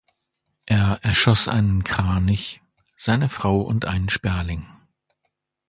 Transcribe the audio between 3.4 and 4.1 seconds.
und einen